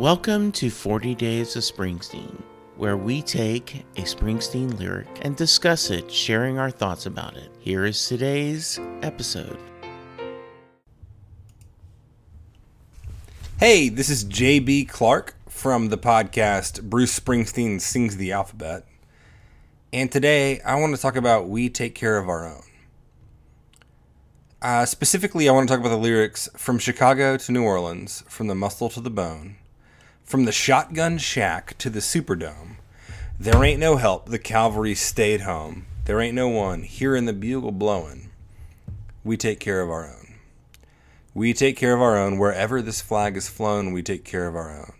Welcome 0.00 0.50
to 0.52 0.70
40 0.70 1.14
Days 1.14 1.56
of 1.56 1.62
Springsteen, 1.62 2.40
where 2.78 2.96
we 2.96 3.20
take 3.20 3.84
a 3.96 4.00
Springsteen 4.00 4.78
lyric 4.78 5.06
and 5.20 5.36
discuss 5.36 5.90
it, 5.90 6.10
sharing 6.10 6.58
our 6.58 6.70
thoughts 6.70 7.04
about 7.04 7.36
it. 7.36 7.50
Here 7.58 7.84
is 7.84 8.08
today's 8.08 8.80
episode. 9.02 9.58
Hey, 13.58 13.90
this 13.90 14.08
is 14.08 14.24
JB 14.24 14.88
Clark 14.88 15.34
from 15.50 15.90
the 15.90 15.98
podcast 15.98 16.84
Bruce 16.84 17.20
Springsteen 17.20 17.78
Sings 17.78 18.16
the 18.16 18.32
Alphabet. 18.32 18.86
And 19.92 20.10
today 20.10 20.62
I 20.62 20.76
want 20.76 20.96
to 20.96 21.02
talk 21.02 21.16
about 21.16 21.50
We 21.50 21.68
Take 21.68 21.94
Care 21.94 22.16
of 22.16 22.26
Our 22.26 22.46
Own. 22.46 22.62
Uh, 24.62 24.86
specifically, 24.86 25.46
I 25.46 25.52
want 25.52 25.68
to 25.68 25.74
talk 25.74 25.80
about 25.80 25.90
the 25.90 25.98
lyrics 25.98 26.48
from 26.56 26.78
Chicago 26.78 27.36
to 27.36 27.52
New 27.52 27.64
Orleans, 27.64 28.24
from 28.28 28.46
the 28.46 28.54
muscle 28.54 28.88
to 28.88 29.00
the 29.02 29.10
bone, 29.10 29.56
from 30.30 30.44
the 30.44 30.52
shotgun 30.52 31.18
shack 31.18 31.76
to 31.76 31.90
the 31.90 31.98
Superdome. 31.98 32.76
There 33.40 33.64
ain't 33.64 33.80
no 33.80 33.96
help, 33.96 34.28
the 34.28 34.38
cavalry 34.38 34.94
stayed 34.94 35.40
home. 35.40 35.86
There 36.04 36.20
ain't 36.20 36.36
no 36.36 36.46
one 36.46 36.84
hearing 36.84 37.24
the 37.24 37.32
bugle 37.32 37.72
blowing. 37.72 38.30
We 39.24 39.36
take 39.36 39.58
care 39.58 39.80
of 39.80 39.90
our 39.90 40.06
own. 40.06 40.36
We 41.34 41.52
take 41.52 41.76
care 41.76 41.94
of 41.94 42.00
our 42.00 42.16
own. 42.16 42.38
Wherever 42.38 42.80
this 42.80 43.00
flag 43.00 43.36
is 43.36 43.48
flown, 43.48 43.92
we 43.92 44.04
take 44.04 44.24
care 44.24 44.46
of 44.46 44.54
our 44.54 44.70
own. 44.78 44.92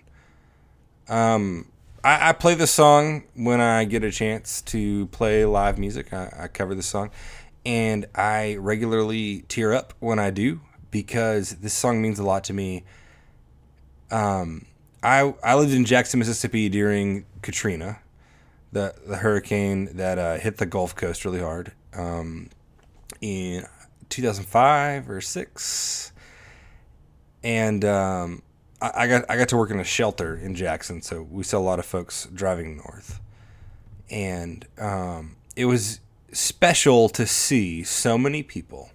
Um, 1.09 1.67
I, 2.03 2.31
I 2.31 2.33
play 2.33 2.57
this 2.57 2.73
song 2.73 3.23
when 3.37 3.61
I 3.61 3.85
get 3.85 4.03
a 4.03 4.11
chance 4.11 4.61
to 4.63 5.07
play 5.07 5.45
live 5.45 5.79
music. 5.79 6.13
I, 6.13 6.35
I 6.41 6.49
cover 6.49 6.75
this 6.75 6.87
song, 6.87 7.11
and 7.65 8.05
I 8.17 8.57
regularly 8.57 9.45
tear 9.47 9.75
up 9.75 9.95
when 10.01 10.19
I 10.19 10.31
do 10.31 10.61
because 10.91 11.51
this 11.51 11.73
song 11.73 12.03
means 12.03 12.19
a 12.19 12.25
lot 12.25 12.43
to 12.45 12.53
me. 12.53 12.83
Um, 14.11 14.67
I 15.03 15.35
I 15.43 15.55
lived 15.55 15.73
in 15.73 15.85
Jackson, 15.85 16.19
Mississippi 16.19 16.69
during 16.69 17.25
Katrina, 17.43 17.99
the 18.73 18.95
the 19.07 19.17
hurricane 19.17 19.97
that 19.97 20.19
uh, 20.19 20.37
hit 20.37 20.59
the 20.59 20.67
Gulf 20.67 20.95
Coast 20.95 21.25
really 21.25 21.41
hard. 21.41 21.73
Um, 21.93 22.51
in 23.21 23.67
2005 24.09 25.11
or 25.11 25.21
six, 25.21 26.13
and 27.43 27.85
um, 27.85 28.43
I, 28.81 28.91
I 28.95 29.07
got 29.07 29.25
I 29.31 29.37
got 29.37 29.49
to 29.49 29.57
work 29.57 29.71
in 29.71 29.81
a 29.81 29.85
shelter 29.85 30.37
in 30.37 30.55
Jackson, 30.55 31.03
so 31.03 31.23
we 31.23 31.43
saw 31.43 31.59
a 31.59 31.61
lot 31.61 31.79
of 31.79 31.87
folks 31.87 32.29
driving 32.33 32.77
north, 32.77 33.21
and 34.11 34.67
um, 34.79 35.37
it 35.57 35.65
was 35.65 36.01
special 36.33 37.09
to 37.09 37.27
see 37.27 37.83
so 37.83 38.17
many 38.17 38.43
people 38.43 38.91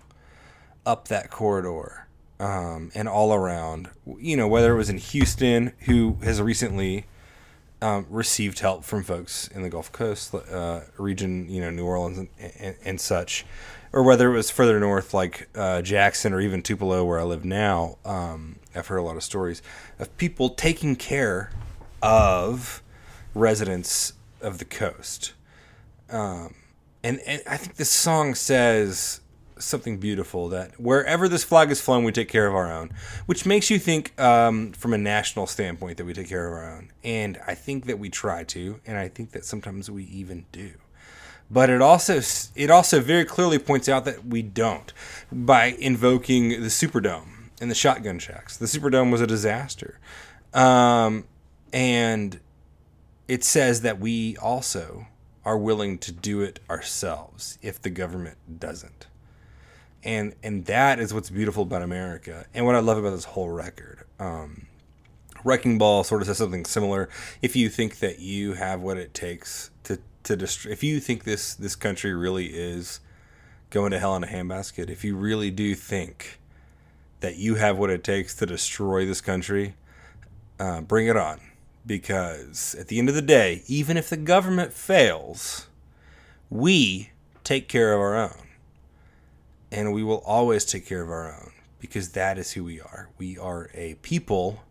up 0.86 1.08
that 1.08 1.30
corridor 1.30 2.08
um, 2.39 2.91
and 2.95 3.08
all 3.08 3.33
around. 3.33 3.89
You 4.17 4.38
know, 4.38 4.47
whether 4.47 4.73
it 4.73 4.78
was 4.78 4.89
in 4.89 4.97
Houston, 4.97 5.73
who 5.81 6.17
has 6.23 6.41
recently 6.41 7.05
um, 7.81 8.05
received 8.09 8.59
help 8.59 8.83
from 8.83 9.03
folks 9.03 9.47
in 9.50 9.61
the 9.61 9.69
Gulf 9.69 9.91
Coast 9.91 10.33
uh, 10.33 10.81
region, 10.97 11.50
you 11.50 11.61
know, 11.61 11.69
New 11.69 11.86
Orleans 11.86 12.17
and, 12.17 12.30
and, 12.59 12.75
and, 12.83 13.02
such, 13.02 13.45
or 13.94 14.03
whether 14.03 14.31
it 14.31 14.36
was 14.36 14.50
further 14.50 14.80
north 14.80 15.13
like 15.13 15.50
uh, 15.56 15.81
Jackson 15.81 16.33
or 16.33 16.41
even 16.41 16.61
Tupelo, 16.61 17.06
where 17.06 17.19
I 17.19 17.23
live 17.23 17.45
now. 17.45 17.97
Um, 18.06 18.58
I've 18.73 18.88
heard 18.88 18.97
a 18.97 19.03
lot 19.03 19.16
of 19.16 19.23
stories 19.23 19.61
of 20.00 20.16
people 20.17 20.50
taking 20.50 20.95
care 20.95 21.52
of 22.02 22.81
residents 23.33 24.13
of 24.41 24.58
the 24.58 24.66
coast. 24.66 25.33
Um, 26.09 26.56
and, 27.03 27.19
and 27.25 27.41
I 27.47 27.58
think 27.58 27.75
this 27.75 27.89
song 27.89 28.36
says 28.36 29.22
something 29.58 29.98
beautiful 29.98 30.50
that 30.50 30.80
wherever 30.80 31.28
this 31.28 31.44
flag 31.44 31.72
is 31.72 31.81
flown, 31.81 32.03
we 32.03 32.11
take 32.11 32.30
care 32.30 32.48
of 32.48 32.56
our 32.56 32.72
own, 32.72 32.92
which 33.25 33.45
makes 33.45 33.70
you 33.70 33.80
think 33.80 34.20
um, 34.20 34.72
from 34.73 34.94
a 34.94 34.97
national 34.97 35.47
standpoint 35.47 35.97
that 35.97 36.06
we 36.06 36.14
take 36.14 36.30
care 36.30 36.47
of 36.47 36.53
our 36.53 36.75
own. 36.75 36.92
And 37.03 37.39
I 37.47 37.56
think 37.56 37.86
that 37.86 38.00
we 38.00 38.09
try 38.09 38.44
to, 38.45 38.80
and 38.86 38.97
I 38.97 39.08
think 39.08 39.31
that 39.31 39.45
sometimes 39.45 39.89
we 39.89 40.03
even 40.06 40.46
do. 40.52 40.74
But 41.50 41.69
it 41.69 41.81
also 41.81 42.22
it 42.56 42.72
also 42.72 43.02
very 43.02 43.24
clearly 43.24 43.59
points 43.59 43.88
out 43.88 44.06
that 44.06 44.25
we 44.25 44.41
don't 44.41 44.91
by 45.31 45.75
invoking 45.80 46.50
the 46.50 46.69
Superdome 46.69 47.51
and 47.62 47.69
the 47.69 47.75
shotgun 47.75 48.18
shacks. 48.18 48.57
The 48.57 48.66
Superdome 48.66 49.12
was 49.12 49.22
a 49.22 49.28
disaster, 49.28 50.00
um, 50.56 51.25
and 51.72 52.40
it 53.28 53.44
says 53.44 53.81
that 53.81 54.00
we 54.00 54.38
also 54.38 55.06
are 55.44 55.57
willing 55.57 56.00
to 56.00 56.12
do 56.12 56.41
it 56.41 56.59
ourselves 56.68 57.59
if 57.62 57.80
the 57.80 57.91
government 57.91 58.38
doesn't 58.59 59.06
and 60.06 60.36
and 60.44 60.66
that 60.66 61.00
is 61.00 61.14
what's 61.14 61.30
beautiful 61.30 61.64
about 61.64 61.82
America, 61.82 62.46
and 62.54 62.66
what 62.66 62.76
I 62.76 62.80
love 62.80 62.98
about 62.98 63.10
this 63.10 63.26
whole 63.26 63.50
record. 63.50 64.04
Um, 64.20 64.68
Wrecking 65.44 65.78
Ball 65.78 66.04
sort 66.04 66.22
of 66.22 66.28
says 66.28 66.38
something 66.38 66.66
similar. 66.66 67.10
If 67.42 67.56
you 67.56 67.70
think 67.70 68.00
that 68.00 68.20
you 68.20 68.54
have 68.54 68.82
what 68.82 68.98
it 68.98 69.14
takes 69.14 69.72
to 69.84 70.00
to 70.24 70.36
destroy, 70.36 70.72
if 70.72 70.84
you 70.84 71.00
think 71.00 71.24
this 71.24 71.56
this 71.56 71.76
country 71.76 72.14
really 72.14 72.48
is 72.48 73.00
going 73.72 73.92
to 73.92 74.00
hell 74.00 74.16
in 74.16 74.24
a 74.24 74.28
handbasket, 74.28 74.90
if 74.90 75.04
you 75.04 75.16
really 75.18 75.52
do 75.52 75.76
think 75.76 76.40
that 77.20 77.36
you 77.38 77.56
have 77.56 77.78
what 77.78 77.90
it 77.90 78.04
takes 78.04 78.36
to 78.36 78.46
destroy 78.46 79.06
this 79.06 79.22
country, 79.22 79.76
uh, 80.60 80.82
bring 80.82 81.08
it 81.08 81.18
on. 81.18 81.40
Because 81.88 82.76
at 82.80 82.88
the 82.88 82.98
end 82.98 83.10
of 83.10 83.16
the 83.16 83.22
day, 83.22 83.62
even 83.68 83.96
if 83.96 84.10
the 84.10 84.18
government 84.18 84.74
fails, 84.74 85.68
we 86.50 87.12
take 87.44 87.68
care 87.68 87.94
of 87.94 88.00
our 88.00 88.16
own 88.16 88.46
and 89.72 89.94
we 89.94 90.03
will 90.03 90.24
always 90.26 90.66
take 90.66 90.86
care 90.86 91.02
of 91.02 91.09
our 91.09 91.34
own 91.34 91.52
because 91.80 92.09
that 92.09 92.38
is 92.38 92.53
who 92.53 92.64
we 92.64 92.80
are. 92.80 93.09
We 93.18 93.38
are 93.38 93.70
a 93.74 93.96
people 93.96 94.64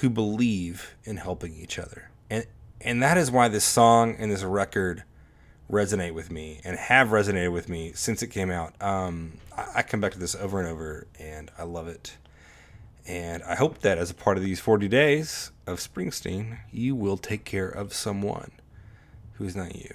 who 0.00 0.10
believe 0.10 0.94
in 1.04 1.18
helping 1.18 1.54
each 1.54 1.78
other. 1.78 2.10
And 2.30 2.46
and 2.80 3.02
that 3.02 3.16
is 3.16 3.30
why 3.30 3.48
this 3.48 3.64
song 3.64 4.16
and 4.18 4.30
this 4.30 4.42
record 4.42 5.04
resonate 5.70 6.12
with 6.12 6.30
me 6.30 6.60
and 6.64 6.76
have 6.76 7.08
resonated 7.08 7.52
with 7.52 7.68
me 7.68 7.92
since 7.94 8.22
it 8.22 8.28
came 8.28 8.50
out. 8.50 8.74
Um, 8.80 9.38
I, 9.56 9.66
I 9.76 9.82
come 9.82 10.00
back 10.00 10.12
to 10.12 10.18
this 10.18 10.34
over 10.34 10.58
and 10.58 10.68
over 10.68 11.06
and 11.18 11.50
I 11.56 11.62
love 11.62 11.88
it. 11.88 12.16
And 13.06 13.42
I 13.42 13.56
hope 13.56 13.78
that 13.80 13.98
as 13.98 14.10
a 14.10 14.14
part 14.14 14.36
of 14.36 14.44
these 14.44 14.60
40 14.60 14.86
days 14.88 15.50
of 15.66 15.78
Springsteen, 15.78 16.58
you 16.70 16.94
will 16.94 17.16
take 17.16 17.44
care 17.44 17.68
of 17.68 17.92
someone 17.92 18.52
who 19.34 19.44
is 19.44 19.56
not 19.56 19.74
you. 19.74 19.94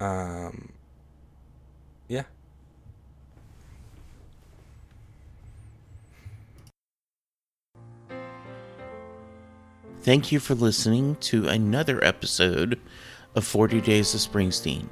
Um, 0.00 0.72
yeah. 2.08 2.24
Thank 10.06 10.30
you 10.30 10.38
for 10.38 10.54
listening 10.54 11.16
to 11.16 11.48
another 11.48 12.02
episode 12.04 12.78
of 13.34 13.44
40 13.44 13.80
Days 13.80 14.14
of 14.14 14.20
Springsteen. 14.20 14.86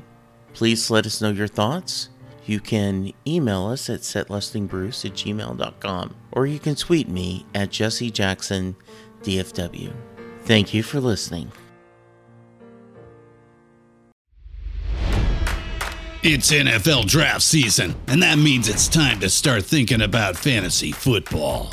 Please 0.54 0.91
let 0.91 1.06
us 1.06 1.22
know 1.22 1.30
your 1.30 1.47
thoughts. 1.47 2.08
You 2.47 2.58
can 2.58 3.12
email 3.25 3.66
us 3.66 3.88
at 3.88 4.00
setlustingbruce 4.00 5.04
at 5.04 5.12
gmail.com 5.12 6.16
or 6.32 6.47
you 6.47 6.58
can 6.58 6.75
tweet 6.75 7.08
me 7.08 7.47
at 7.54 7.70
Jesse 7.70 8.10
Jackson 8.10 8.75
DFW. 9.22 9.92
Thank 10.47 10.75
you 10.75 10.82
for 10.82 10.98
listening. 10.98 11.52
It's 16.25 16.50
NFL 16.50 17.06
draft 17.06 17.42
season, 17.42 17.94
and 18.08 18.20
that 18.20 18.38
means 18.38 18.69
it's 18.69 18.88
time 18.88 19.20
to 19.20 19.31
start 19.31 19.64
thinking 19.64 20.02
about 20.02 20.36
fantasy 20.36 20.91
football. 20.91 21.72